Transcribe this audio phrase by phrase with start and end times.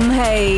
[0.00, 0.55] Thì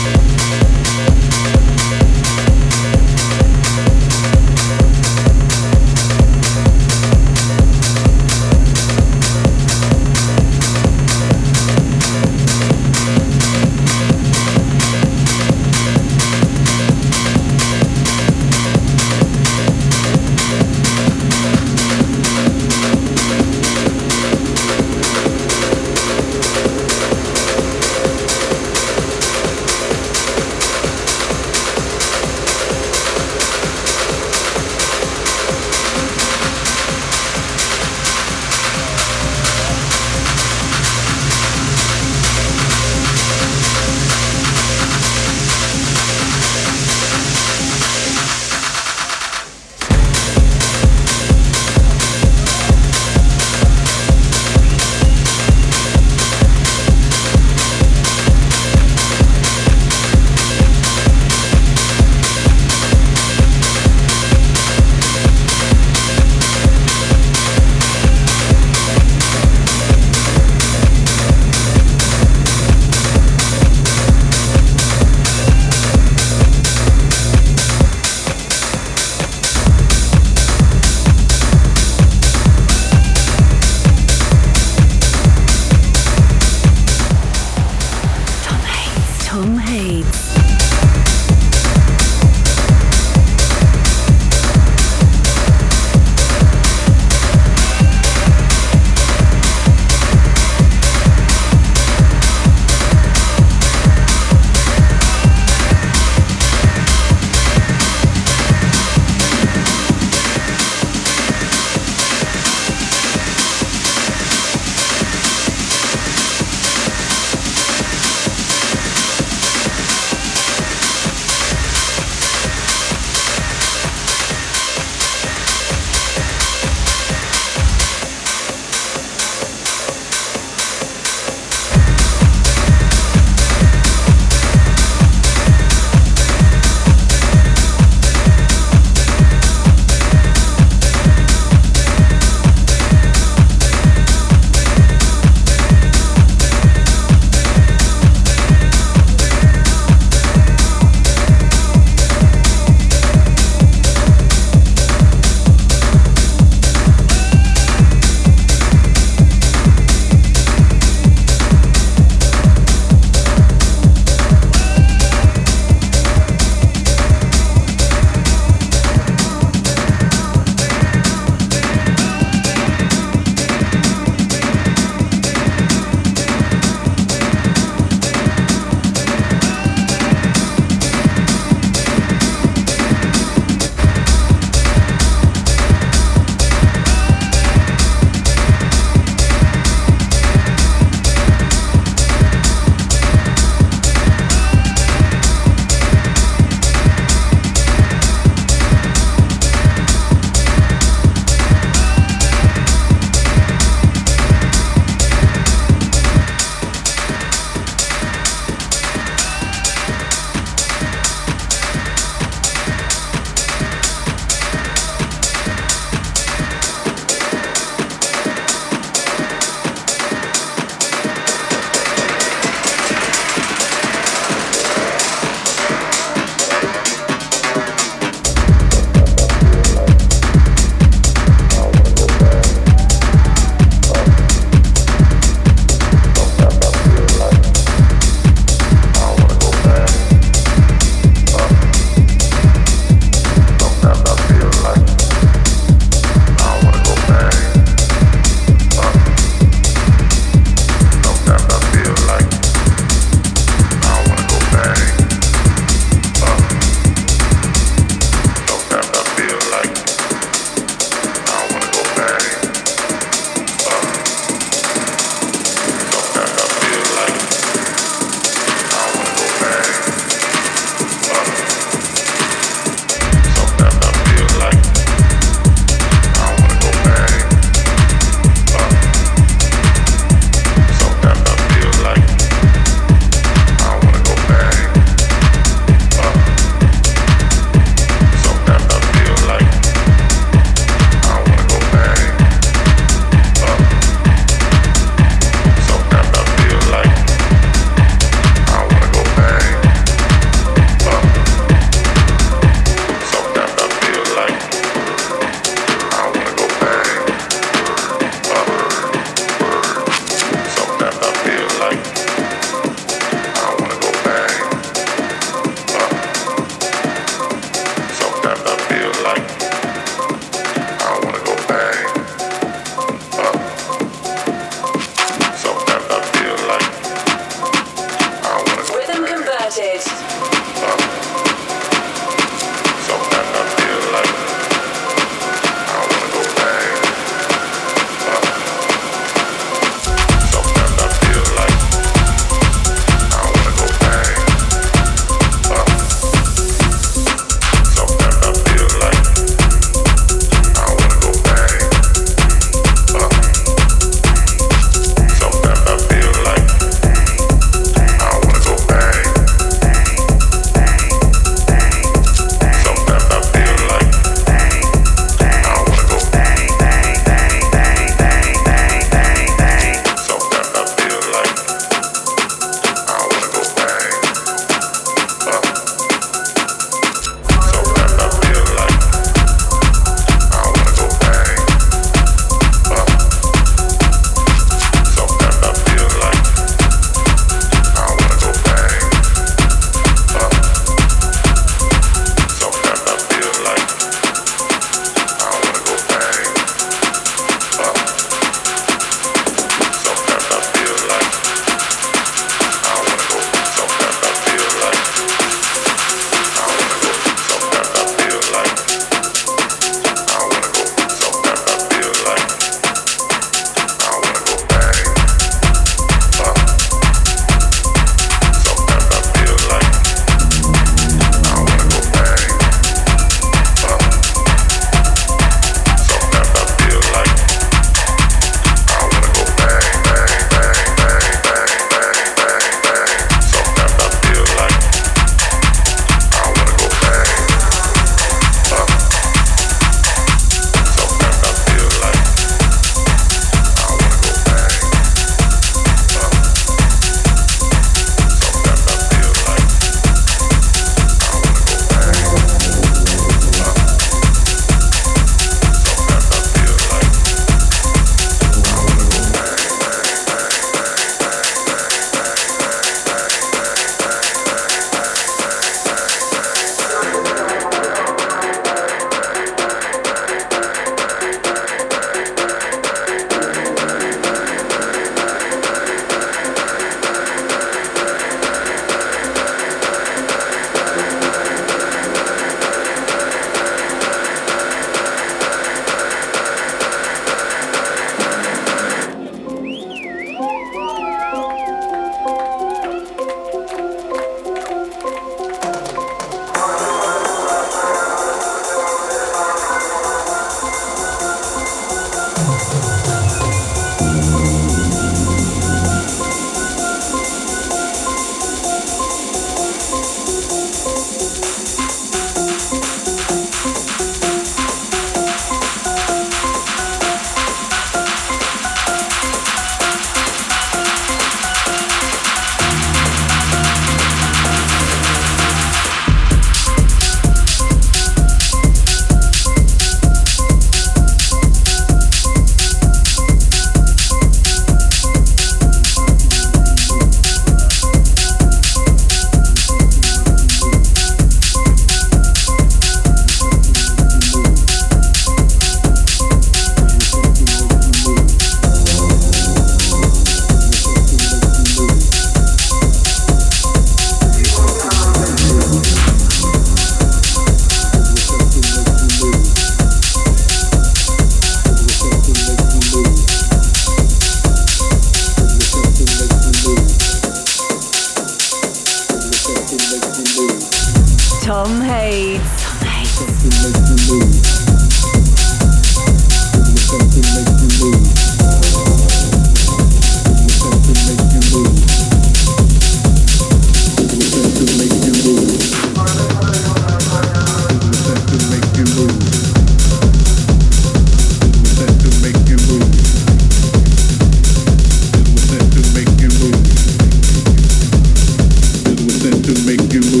[599.45, 600.00] make you move.